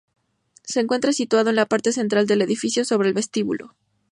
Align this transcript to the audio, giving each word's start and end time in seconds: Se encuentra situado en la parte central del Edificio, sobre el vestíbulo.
Se 0.63 0.79
encuentra 0.79 1.13
situado 1.13 1.51
en 1.51 1.55
la 1.57 1.67
parte 1.67 1.91
central 1.93 2.25
del 2.25 2.41
Edificio, 2.41 2.83
sobre 2.85 3.09
el 3.09 3.13
vestíbulo. 3.13 3.75